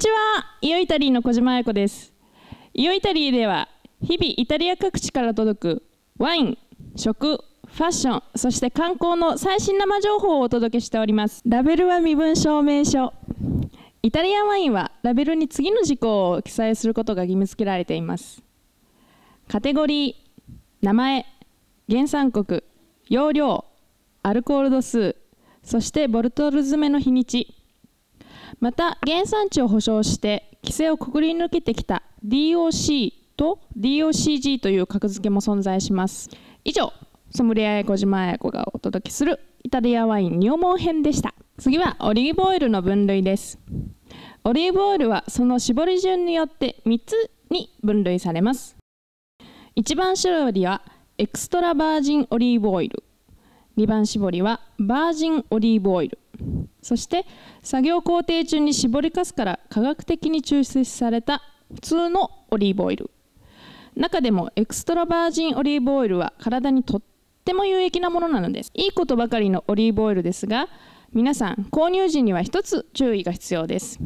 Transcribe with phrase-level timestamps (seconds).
[0.00, 0.56] ちは。
[0.62, 2.14] イオイタリーの小島彩子です。
[2.72, 3.68] イオイタリーでは
[4.00, 5.82] 日々イタリア各地から届く
[6.16, 6.58] ワイン
[6.96, 11.42] 食ファッションそして観光の最新生情報をお届けしております。
[11.44, 13.12] ラベルは身分証明書。
[14.02, 18.42] イタリアワインはラベルに次の事項を記載することが義務付けられています。
[19.48, 21.26] カテゴリー名前
[21.90, 22.62] 原産国
[23.10, 23.66] 容量
[24.22, 25.14] アルコール度数
[25.62, 27.54] そしてボルトル詰めの日にち
[28.58, 36.30] また原産地を保証して規制をくぐり抜けてきた DOC と DOCG という格付けも存在します。
[36.64, 36.92] 以上
[37.30, 41.34] ソムリエ小島彩子がお届けするイタリアワイン入門編でした。
[41.58, 43.58] 次はオリーブオイルの分類です。
[44.44, 48.76] オリーブオイルはその絞り順によって3つに分類されます。
[49.76, 50.82] 1番絞りは
[51.18, 53.04] エクストラバージンオリーブオイル
[53.76, 56.18] 2番絞りはバージンオリーブオイル
[56.82, 57.26] そして
[57.62, 61.42] 作業工程中に絞りかすから科学的に抽出された
[61.74, 63.10] 普通のオリーブオイル。
[63.96, 67.02] 中でもエクストラバージンオリーブオイルは体にとっ
[67.44, 68.70] ても有益なものなのです。
[68.74, 70.68] いいことばかりのオリーブオイルですが
[71.12, 73.98] 皆さん購入時には一つ注意が必要です。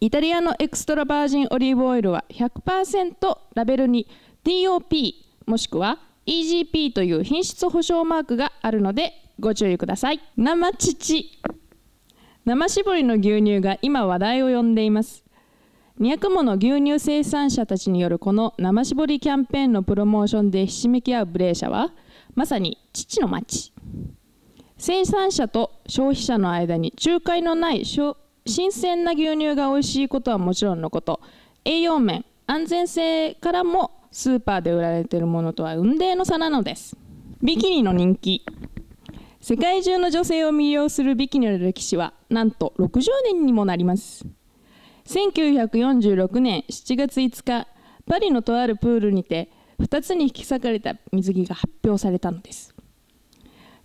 [0.00, 4.08] イタリアのエクストラバージンオリーブオイルは100%ラベルに
[4.44, 5.12] DOP
[5.46, 10.20] もしくは EGP という品質保証マークがあるのでご注意ください。
[10.36, 11.41] 生乳。
[12.44, 15.24] 生搾りの牛乳が今話題を呼んでいます。
[16.00, 21.92] 200もの牛乳生産者たちによるこの生搾りキャンペーンのプロモーションでひしめき合うブレーシャは
[22.34, 23.72] まさに父の町。
[24.76, 31.20] 生産者と消費者の間に仲介のない新鮮な牛乳が美味しいことはもちろんのこと。
[31.64, 36.96] 栄養面安全性からもスーパーで売られているものとは雲泥の差なのです。
[37.40, 38.44] ビキニの人気。
[39.44, 44.24] 世界中の女性を魅了するビキニの歴史はなんと60年にもなります。
[45.04, 47.66] 1946年7月5日
[48.06, 49.50] パリのとあるプールにて
[49.80, 52.72] 2つに引き裂かれた水着が発表されたのです。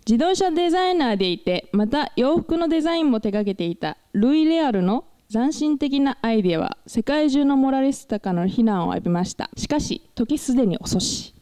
[0.06, 9.50] 自動車デザイナーでいてまた洋服のデザインも手掛けていたルイ・レアルの斬新的なアイデアは世界中のモラリスタからの非難を浴びました。
[9.56, 11.34] しかし時すでに遅し。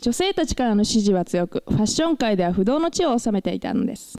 [0.00, 4.16] 女性たちからの支持は強くファッション界では不動の地を治めていたのです。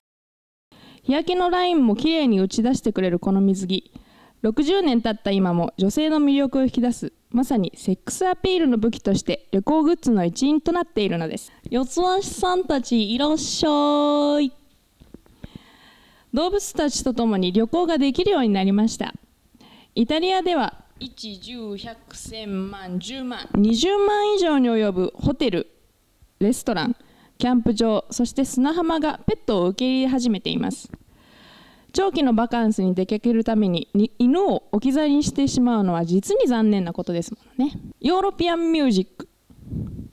[1.02, 3.92] 日焼けのラインもきれいに打ち出してくれるこの水着。
[4.42, 11.50] 60年経った今も女性の魅力を引き出すまさにセックスアピールの武器として旅行グッズの一員となっているのです。
[11.68, 14.52] 四つ足さんたちいらっしゃい。
[16.32, 19.14] 動物たちと共に旅行ができるようになりました。
[19.94, 25.66] イタリアでは1、10、100、1000万、10万20万以上に及ぶホテル
[26.40, 26.96] レストラン
[27.38, 30.90] キャンプ場そして砂浜がペットを受け入れ始めています。
[31.92, 33.88] 長期のバカンスに出かけるために
[34.18, 37.72] 犬を置き去りにしてしまうのは実に残念なことですもんね。
[38.00, 39.28] ヨーロピアンミュージック。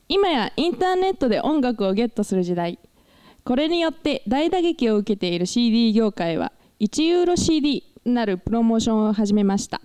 [0.08, 2.78] 今やインターネットで音楽をゲットする時代。
[3.44, 9.81] これによって大打撃を受けている CD 業界は1ユーロ CD なるプロモーションを始めました。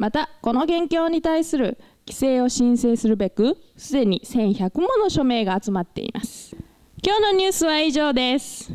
[0.00, 1.76] またこの現況に対する
[2.08, 6.56] 規制を申請するべくすでに1100もの署名が集まっています。
[7.04, 8.72] 今日のニュースは以上です。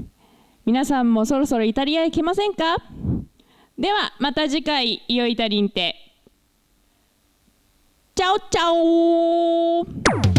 [0.67, 2.77] 皆さんもそろそろイタリアへ来ませんか？
[3.75, 5.95] ではまた次回いよイタリンテ
[8.13, 10.34] チャオチャオ